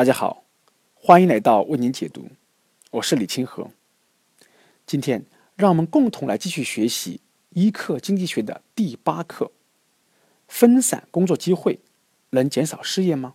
[0.00, 0.44] 大家好，
[0.94, 2.30] 欢迎来到为您解读，
[2.92, 3.70] 我是李清河。
[4.86, 5.26] 今天
[5.56, 9.52] 让我们共同来继续学习一课经济学的第八课：
[10.48, 11.80] 分散工作机会
[12.30, 13.34] 能减少失业吗？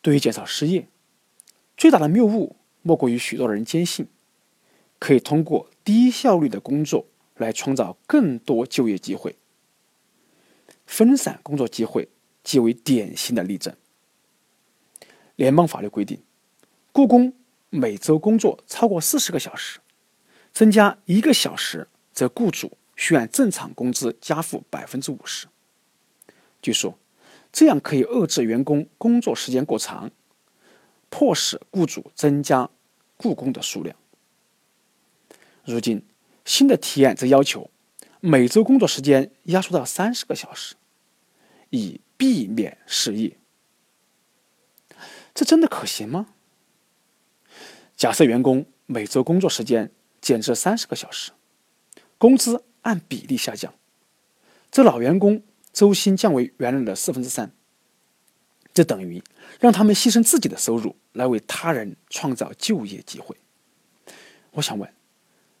[0.00, 0.86] 对于减少失业，
[1.76, 4.06] 最大的谬误莫过于许多人坚信，
[5.00, 9.34] 可以通过低效率的工作来创造更多就业机会。
[10.86, 12.08] 分散工作机会
[12.44, 13.74] 即为典型的例证。
[15.36, 16.22] 联邦法律规定，
[16.92, 17.32] 雇工
[17.70, 19.78] 每周工作超过四十个小时，
[20.52, 25.46] 增加一个小时，则雇主需按正常工资加付百分之五十。
[26.62, 26.98] 据说，
[27.52, 30.10] 这样可以遏制员工工作时间过长，
[31.10, 32.70] 迫使雇主增加
[33.18, 33.94] 雇工的数量。
[35.64, 36.02] 如今，
[36.44, 37.70] 新的提案则要求
[38.20, 40.74] 每周工作时间压缩到三十个小时，
[41.70, 43.36] 以避免失业。
[45.36, 46.28] 这真的可行吗？
[47.94, 51.32] 假设员工每周工作时间减至三十个小时，
[52.16, 53.74] 工资按比例下降，
[54.70, 55.42] 这老员工
[55.74, 57.52] 周薪降为原来的四分之三。
[58.72, 59.22] 这等于
[59.60, 63.36] 让他们牺牲自己的收入来为他人创造就业机会。
[64.52, 64.90] 我想问，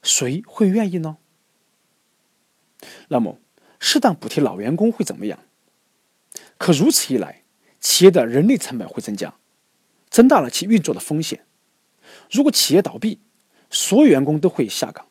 [0.02, 1.18] 谁会愿意呢？
[3.08, 3.38] 那么，
[3.78, 5.38] 适当补贴老员工会怎么样？
[6.56, 7.42] 可如此一来，
[7.78, 9.34] 企业的人力成本会增加。
[10.16, 11.44] 增大了其运作的风险。
[12.30, 13.20] 如果企业倒闭，
[13.68, 15.08] 所有员工都会下岗，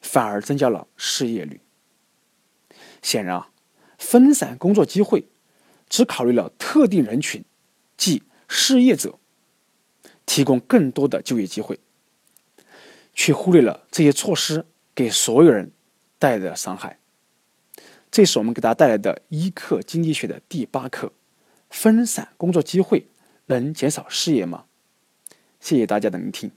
[0.00, 1.60] 反而增加了失业率。
[3.00, 3.50] 显然啊，
[3.96, 5.28] 分散工作机会
[5.88, 7.44] 只考虑了特定人群，
[7.96, 9.20] 即失业者，
[10.26, 11.78] 提供更多的就业机会，
[13.14, 15.70] 却忽略了这些措施给所有人
[16.18, 16.98] 带来的伤害。
[18.10, 21.12] 这是我们给大家带来的一课经济学的第八课：
[21.68, 23.06] 分散工作机会。
[23.58, 24.64] 能减少失业吗？
[25.58, 26.50] 谢谢大家的聆听。